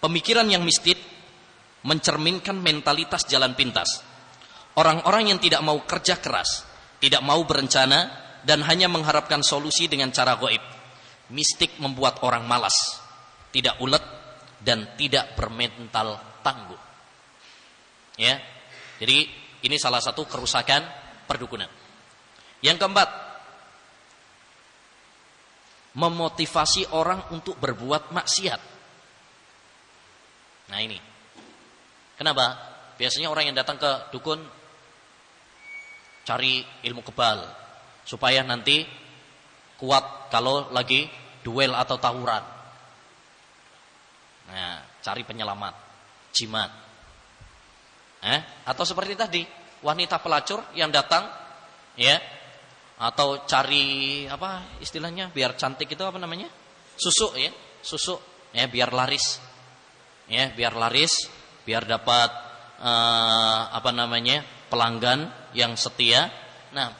[0.00, 0.96] pemikiran yang mistit
[1.84, 4.00] mencerminkan mentalitas jalan pintas.
[4.78, 6.64] Orang-orang yang tidak mau kerja keras,
[7.02, 10.62] tidak mau berencana, dan hanya mengharapkan solusi dengan cara goib.
[11.34, 13.02] Mistik membuat orang malas,
[13.52, 14.00] tidak ulet,
[14.62, 16.80] dan tidak bermental tangguh.
[18.18, 18.40] Ya,
[18.98, 19.28] jadi
[19.62, 20.86] ini salah satu kerusakan
[21.28, 21.68] perdukunan.
[22.64, 23.08] Yang keempat,
[25.98, 28.60] memotivasi orang untuk berbuat maksiat.
[30.70, 30.98] Nah ini,
[32.14, 32.54] kenapa?
[32.94, 34.38] Biasanya orang yang datang ke dukun
[36.22, 37.42] cari ilmu kebal
[38.06, 38.86] supaya nanti
[39.80, 41.10] kuat kalau lagi
[41.42, 42.44] duel atau tawuran.
[44.48, 45.74] Nah, cari penyelamat,
[46.32, 46.70] jimat.
[48.18, 49.42] Eh, atau seperti tadi,
[49.82, 51.26] wanita pelacur yang datang
[51.94, 52.18] ya
[52.98, 56.50] atau cari apa istilahnya biar cantik itu apa namanya?
[56.98, 58.18] Susuk ya, susuk
[58.50, 59.38] ya biar laris.
[60.28, 61.30] Ya, biar laris,
[61.64, 62.30] biar dapat
[62.82, 64.44] uh, apa namanya?
[64.68, 66.28] pelanggan yang setia.
[66.76, 66.92] Nah,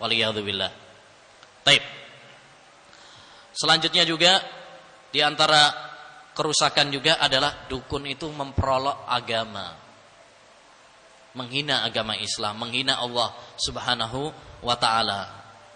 [0.00, 0.72] waliyadzubillah.
[1.60, 1.84] Taib.
[3.52, 4.40] Selanjutnya juga
[5.12, 5.68] di antara
[6.32, 9.76] kerusakan juga adalah dukun itu memperolok agama
[11.36, 14.32] menghina agama Islam, menghina Allah Subhanahu
[14.66, 15.22] wa taala.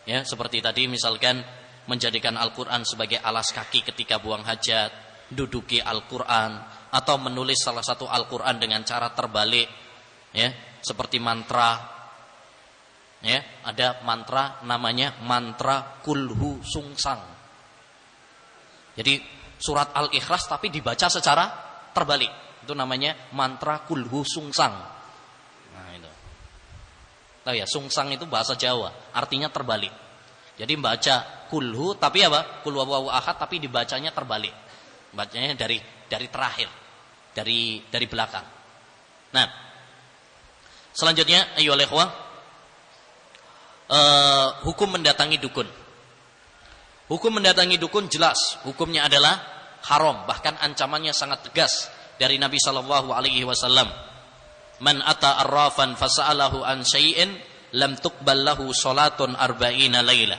[0.02, 1.38] Ya, seperti tadi misalkan
[1.86, 4.90] menjadikan Al-Qur'an sebagai alas kaki ketika buang hajat,
[5.30, 9.70] duduki Al-Qur'an atau menulis salah satu Al-Qur'an dengan cara terbalik.
[10.34, 10.50] Ya,
[10.82, 11.78] seperti mantra
[13.22, 17.22] ya, ada mantra namanya mantra kulhu sungsang.
[18.98, 19.22] Jadi
[19.60, 21.46] surat Al-Ikhlas tapi dibaca secara
[21.94, 22.30] terbalik.
[22.66, 24.99] Itu namanya mantra kulhu sungsang.
[27.40, 29.92] Tahu ya, sungsang itu bahasa Jawa, artinya terbalik.
[30.60, 32.60] Jadi membaca kulhu tapi apa?
[32.60, 32.76] Kul
[33.08, 34.52] ahad tapi dibacanya terbalik.
[35.16, 36.68] Bacanya dari dari terakhir,
[37.32, 38.44] dari dari belakang.
[39.32, 39.46] Nah,
[40.92, 42.08] selanjutnya ayo ikhwah
[43.88, 45.66] uh, hukum mendatangi dukun.
[47.08, 49.40] Hukum mendatangi dukun jelas, hukumnya adalah
[49.88, 51.88] haram, bahkan ancamannya sangat tegas
[52.20, 53.88] dari Nabi Shallallahu alaihi wasallam
[54.80, 57.36] man ata arrafan fasa'alahu an syai'in
[57.76, 60.36] lam tuqbal salatun arba'ina laila.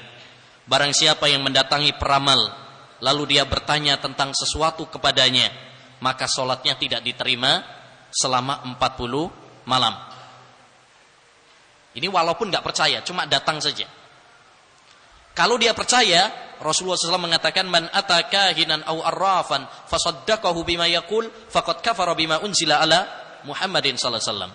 [0.65, 2.39] Barang siapa yang mendatangi peramal
[3.01, 5.49] lalu dia bertanya tentang sesuatu kepadanya,
[6.05, 7.65] maka solatnya tidak diterima
[8.13, 9.93] selama 40 malam.
[11.91, 13.83] Ini walaupun nggak percaya, cuma datang saja.
[15.31, 16.27] Kalau dia percaya,
[16.59, 22.83] Rasulullah SAW mengatakan man ataka hinan au arrafan fasaddaqahu bima yaqul faqad kafara bima unzila
[22.83, 24.53] ala Muhammadin sallallahu alaihi wasallam.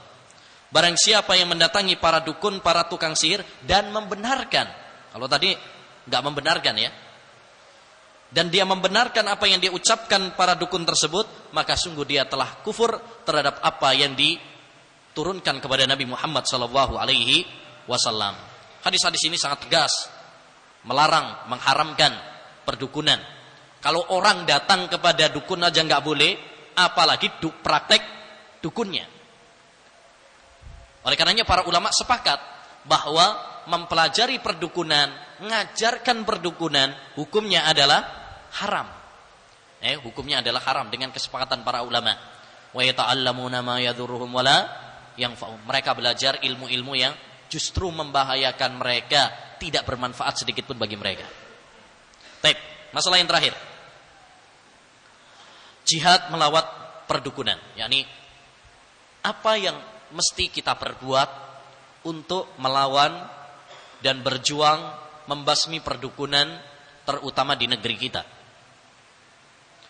[0.66, 4.66] Barang siapa yang mendatangi para dukun, para tukang sihir dan membenarkan.
[5.14, 5.54] Kalau tadi
[6.06, 6.90] nggak membenarkan ya.
[8.26, 12.98] Dan dia membenarkan apa yang dia ucapkan para dukun tersebut, maka sungguh dia telah kufur
[13.22, 17.46] terhadap apa yang diturunkan kepada Nabi Muhammad sallallahu alaihi
[17.86, 18.34] wasallam.
[18.82, 20.10] Hadis-hadis ini sangat tegas
[20.82, 22.14] melarang, mengharamkan
[22.66, 23.18] perdukunan.
[23.78, 26.34] Kalau orang datang kepada dukun aja nggak boleh,
[26.74, 28.02] apalagi praktek
[28.60, 29.06] dukunnya.
[31.06, 32.38] Oleh karenanya para ulama sepakat
[32.86, 33.38] bahwa
[33.70, 35.10] mempelajari perdukunan,
[35.42, 38.02] mengajarkan perdukunan, hukumnya adalah
[38.62, 38.90] haram.
[39.82, 42.16] Eh, hukumnya adalah haram dengan kesepakatan para ulama.
[42.74, 44.66] Wa yata'allamuna ma yadurruhum wala
[45.14, 47.14] yang mereka belajar ilmu-ilmu yang
[47.46, 49.30] justru membahayakan mereka,
[49.62, 51.24] tidak bermanfaat sedikit pun bagi mereka.
[52.42, 52.58] Baik,
[52.90, 53.54] masalah yang terakhir.
[55.86, 56.66] Jihad melawat
[57.06, 58.04] perdukunan, yakni
[59.26, 59.74] apa yang
[60.14, 61.30] mesti kita perbuat
[62.06, 63.26] untuk melawan
[63.98, 64.78] dan berjuang
[65.26, 66.46] membasmi perdukunan
[67.02, 68.22] terutama di negeri kita.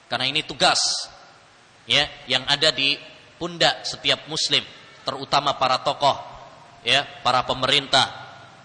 [0.09, 0.81] Karena ini tugas
[1.85, 2.97] ya yang ada di
[3.37, 4.65] pundak setiap muslim,
[5.05, 6.17] terutama para tokoh
[6.81, 8.09] ya, para pemerintah,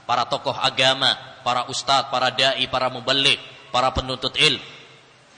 [0.08, 3.42] para tokoh agama, para ustadz, para dai, para mubalik,
[3.76, 4.64] para penuntut ilmu.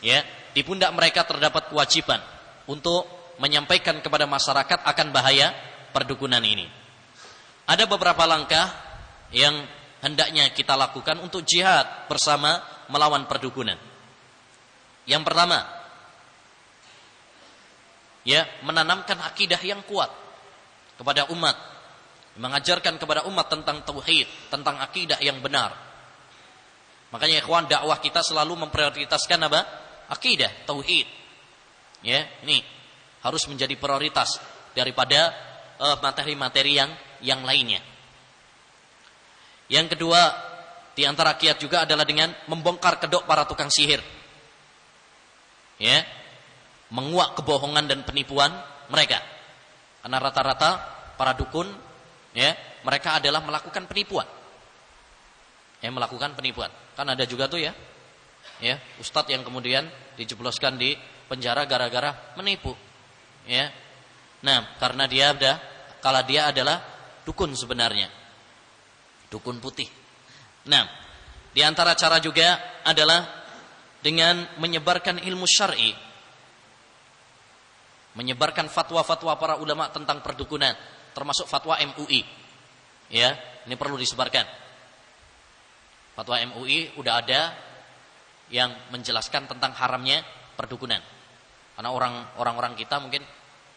[0.03, 0.21] Ya,
[0.51, 2.19] di pundak mereka terdapat kewajiban
[2.67, 5.53] untuk menyampaikan kepada masyarakat akan bahaya
[5.93, 6.67] perdukunan ini.
[7.63, 8.69] Ada beberapa langkah
[9.31, 9.65] yang
[10.03, 12.59] hendaknya kita lakukan untuk jihad bersama
[12.91, 13.79] melawan perdukunan.
[15.07, 15.63] Yang pertama,
[18.27, 20.11] ya, menanamkan akidah yang kuat
[20.99, 21.55] kepada umat,
[22.35, 25.75] mengajarkan kepada umat tentang tauhid, tentang akidah yang benar.
[27.15, 29.61] Makanya ikhwan dakwah kita selalu memprioritaskan apa?
[30.09, 31.07] Akidah, tauhid.
[32.03, 32.59] Ya, ini
[33.23, 34.37] harus menjadi prioritas
[34.75, 35.31] daripada
[35.79, 36.91] eh, materi-materi uh, yang
[37.23, 37.79] yang lainnya.
[39.71, 40.21] Yang kedua,
[40.93, 44.03] di antara kiat juga adalah dengan membongkar kedok para tukang sihir.
[45.79, 46.03] Ya.
[46.93, 48.53] Menguak kebohongan dan penipuan
[48.93, 49.17] mereka.
[50.05, 50.69] Karena rata-rata
[51.17, 51.65] para dukun
[52.37, 52.53] ya,
[52.85, 54.27] mereka adalah melakukan penipuan.
[55.81, 56.69] Ya, melakukan penipuan.
[56.93, 57.73] Kan ada juga tuh ya.
[58.61, 60.93] Ya, ustadz yang kemudian dijebloskan di
[61.25, 62.77] penjara gara-gara menipu.
[63.47, 63.71] Ya.
[64.43, 65.59] Nah, karena dia ada
[66.03, 66.83] kalau dia adalah
[67.23, 68.11] dukun sebenarnya.
[69.31, 69.87] Dukun putih.
[70.67, 70.83] Nah,
[71.51, 73.43] di antara cara juga adalah
[74.03, 75.95] dengan menyebarkan ilmu syar'i.
[78.13, 80.75] Menyebarkan fatwa-fatwa para ulama tentang perdukunan,
[81.17, 82.21] termasuk fatwa MUI.
[83.09, 83.33] Ya,
[83.65, 84.45] ini perlu disebarkan.
[86.13, 87.41] Fatwa MUI udah ada
[88.53, 90.21] yang menjelaskan tentang haramnya
[90.53, 91.01] perdukunan.
[91.73, 93.25] Karena orang orang-orang kita mungkin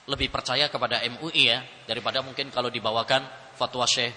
[0.07, 3.26] lebih percaya kepada MUI ya daripada mungkin kalau dibawakan
[3.59, 4.14] fatwa Syekh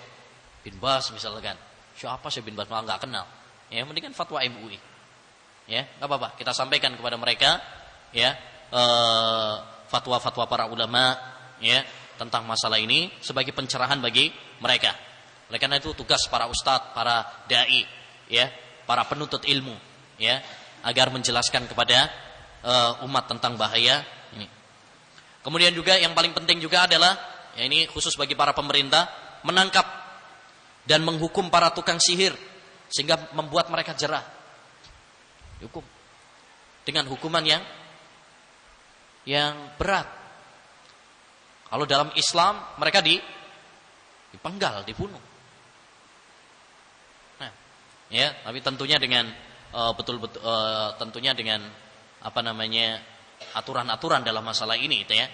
[0.61, 1.57] bin Bas misalkan.
[1.97, 3.25] Siapa Syekh bin Bas malah nggak kenal.
[3.69, 4.77] Ya, mendingan fatwa MUI.
[5.69, 6.30] Ya, nggak apa-apa.
[6.38, 7.61] Kita sampaikan kepada mereka
[8.13, 8.34] ya
[8.73, 9.55] eh,
[9.89, 11.17] fatwa-fatwa para ulama
[11.61, 11.82] ya
[12.19, 14.91] tentang masalah ini sebagai pencerahan bagi mereka.
[15.49, 17.82] Oleh karena itu tugas para ustadz, para dai,
[18.30, 18.51] ya,
[18.86, 19.73] para penuntut ilmu,
[20.21, 20.38] ya,
[20.86, 22.11] agar menjelaskan kepada
[22.64, 24.03] uh, umat tentang bahaya
[24.36, 24.47] ini.
[25.43, 27.16] Kemudian juga yang paling penting juga adalah
[27.55, 29.10] ya ini khusus bagi para pemerintah
[29.43, 29.86] menangkap
[30.84, 32.34] dan menghukum para tukang sihir
[32.89, 34.24] sehingga membuat mereka jerah.
[35.60, 35.84] Hukum
[36.89, 37.62] dengan hukuman yang
[39.30, 40.10] yang berat.
[41.70, 43.22] Kalau dalam Islam mereka di
[44.34, 45.22] dipenggal, dibunuh.
[47.38, 47.51] Nah,
[48.10, 49.30] ya, tapi tentunya dengan
[49.74, 51.62] uh, betul betul uh, tentunya dengan
[52.20, 52.99] apa namanya
[53.55, 55.28] aturan-aturan dalam masalah ini itu ya.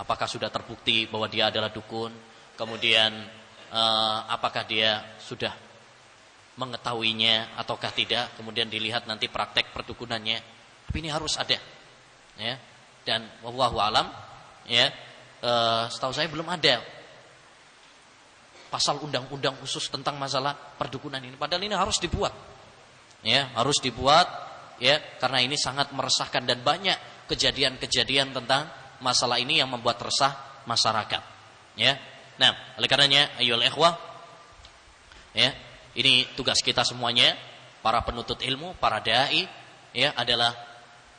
[0.00, 2.10] Apakah sudah terbukti bahwa dia adalah dukun?
[2.56, 3.12] Kemudian
[3.72, 5.52] uh, apakah dia sudah
[6.56, 8.32] mengetahuinya ataukah tidak?
[8.40, 10.38] Kemudian dilihat nanti praktek perdukunannya.
[10.88, 11.60] Tapi ini harus ada.
[12.40, 12.56] Ya.
[13.04, 14.08] Dan wallahu alam
[14.64, 14.88] ya.
[15.42, 16.78] Uh, setahu saya belum ada
[18.72, 21.36] pasal undang-undang khusus tentang masalah perdukunan ini.
[21.36, 22.32] Padahal ini harus dibuat.
[23.22, 24.26] Ya, harus dibuat
[24.82, 26.98] ya karena ini sangat meresahkan dan banyak
[27.30, 28.66] kejadian-kejadian tentang
[28.98, 30.34] masalah ini yang membuat resah
[30.66, 31.22] masyarakat.
[31.78, 31.94] Ya
[32.42, 33.94] nah oleh karenanya ayo ikhwah
[35.30, 35.54] ya
[35.94, 37.38] ini tugas kita semuanya
[37.78, 39.46] para penuntut ilmu para dai
[39.94, 40.50] ya adalah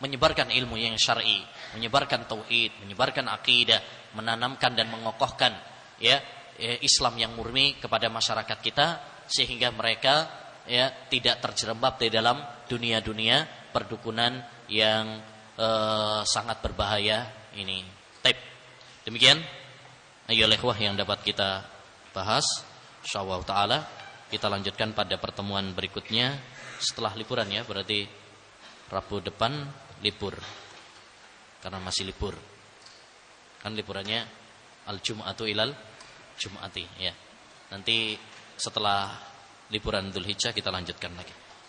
[0.04, 1.40] menyebarkan ilmu yang syar'i
[1.78, 3.80] menyebarkan tauhid menyebarkan akidah
[4.18, 5.54] menanamkan dan mengokohkan
[6.02, 6.20] ya,
[6.58, 8.88] ya Islam yang murni kepada masyarakat kita
[9.30, 10.28] sehingga mereka
[10.66, 12.38] ya tidak terjerembab di dalam
[12.70, 15.20] dunia-dunia perdukunan yang
[15.58, 17.84] uh, sangat berbahaya ini.
[18.24, 18.42] Tape.
[19.06, 19.40] Demikian
[20.32, 21.68] ayo lehwah yang dapat kita
[22.16, 22.46] bahas
[23.04, 23.80] insyaallah taala
[24.32, 26.40] kita lanjutkan pada pertemuan berikutnya
[26.80, 28.08] setelah liburan ya berarti
[28.88, 29.52] Rabu depan
[30.06, 30.38] libur
[31.60, 32.38] karena masih libur
[33.60, 34.24] kan liburannya
[34.88, 35.76] al jum'atu ilal
[36.40, 37.12] jum'ati ya
[37.74, 38.16] nanti
[38.56, 39.12] setelah
[39.74, 41.43] liburan Dzulhijjah kita lanjutkan lagi.